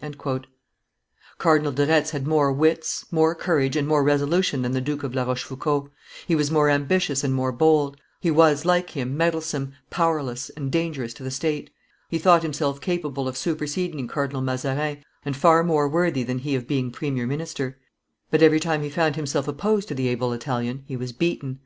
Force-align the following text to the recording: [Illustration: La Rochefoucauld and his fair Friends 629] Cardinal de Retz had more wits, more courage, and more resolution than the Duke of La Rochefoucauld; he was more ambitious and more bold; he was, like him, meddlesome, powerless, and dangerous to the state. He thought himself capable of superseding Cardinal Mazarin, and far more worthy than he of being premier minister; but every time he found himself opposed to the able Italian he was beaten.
[Illustration: 0.00 0.30
La 0.30 0.32
Rochefoucauld 0.32 0.46
and 0.46 0.46
his 0.46 0.80
fair 0.94 0.94
Friends 1.40 1.40
629] 1.40 1.42
Cardinal 1.42 1.72
de 1.72 1.86
Retz 1.92 2.10
had 2.10 2.26
more 2.28 2.52
wits, 2.52 3.06
more 3.10 3.34
courage, 3.34 3.74
and 3.76 3.88
more 3.88 4.04
resolution 4.04 4.62
than 4.62 4.70
the 4.70 4.80
Duke 4.80 5.02
of 5.02 5.14
La 5.16 5.22
Rochefoucauld; 5.24 5.90
he 6.28 6.34
was 6.36 6.50
more 6.52 6.70
ambitious 6.70 7.24
and 7.24 7.34
more 7.34 7.50
bold; 7.50 7.96
he 8.20 8.30
was, 8.30 8.64
like 8.64 8.90
him, 8.90 9.16
meddlesome, 9.16 9.72
powerless, 9.90 10.50
and 10.50 10.70
dangerous 10.70 11.12
to 11.14 11.24
the 11.24 11.32
state. 11.32 11.70
He 12.08 12.20
thought 12.20 12.44
himself 12.44 12.80
capable 12.80 13.26
of 13.26 13.36
superseding 13.36 14.06
Cardinal 14.06 14.40
Mazarin, 14.40 14.98
and 15.24 15.34
far 15.36 15.64
more 15.64 15.88
worthy 15.88 16.22
than 16.22 16.38
he 16.38 16.54
of 16.54 16.68
being 16.68 16.92
premier 16.92 17.26
minister; 17.26 17.76
but 18.30 18.40
every 18.40 18.60
time 18.60 18.82
he 18.84 18.90
found 18.90 19.16
himself 19.16 19.48
opposed 19.48 19.88
to 19.88 19.96
the 19.96 20.06
able 20.06 20.32
Italian 20.32 20.84
he 20.86 20.96
was 20.96 21.10
beaten. 21.10 21.58